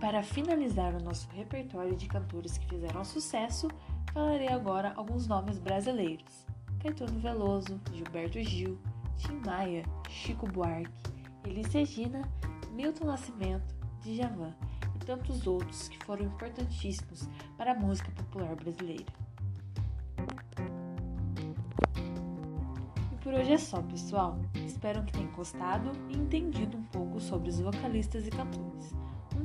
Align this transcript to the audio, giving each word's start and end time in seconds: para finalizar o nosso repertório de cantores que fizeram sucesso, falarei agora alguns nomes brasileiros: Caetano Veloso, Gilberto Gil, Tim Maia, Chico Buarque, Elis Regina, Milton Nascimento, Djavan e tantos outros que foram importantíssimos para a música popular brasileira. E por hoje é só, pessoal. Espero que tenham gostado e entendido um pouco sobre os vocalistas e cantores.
para 0.00 0.22
finalizar 0.22 0.94
o 0.94 1.02
nosso 1.02 1.28
repertório 1.30 1.96
de 1.96 2.06
cantores 2.06 2.58
que 2.58 2.68
fizeram 2.68 3.04
sucesso, 3.04 3.68
falarei 4.12 4.48
agora 4.48 4.92
alguns 4.96 5.26
nomes 5.26 5.58
brasileiros: 5.58 6.46
Caetano 6.80 7.18
Veloso, 7.18 7.80
Gilberto 7.92 8.40
Gil, 8.42 8.78
Tim 9.16 9.40
Maia, 9.44 9.84
Chico 10.08 10.46
Buarque, 10.46 10.90
Elis 11.44 11.72
Regina, 11.72 12.28
Milton 12.72 13.06
Nascimento, 13.06 13.74
Djavan 14.02 14.54
e 14.94 14.98
tantos 15.04 15.46
outros 15.46 15.88
que 15.88 16.04
foram 16.04 16.26
importantíssimos 16.26 17.28
para 17.56 17.72
a 17.72 17.74
música 17.74 18.10
popular 18.10 18.54
brasileira. 18.54 19.06
E 23.12 23.16
por 23.22 23.32
hoje 23.32 23.52
é 23.52 23.58
só, 23.58 23.80
pessoal. 23.82 24.38
Espero 24.54 25.02
que 25.04 25.12
tenham 25.12 25.32
gostado 25.32 25.90
e 26.10 26.16
entendido 26.16 26.76
um 26.76 26.84
pouco 26.84 27.18
sobre 27.18 27.48
os 27.48 27.58
vocalistas 27.58 28.26
e 28.26 28.30
cantores. 28.30 28.94